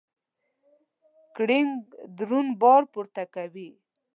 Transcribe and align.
کرینګ 1.35 1.71
درون 2.17 2.47
بار 2.61 2.83
پورته 2.93 3.23
کوي. 3.33 3.69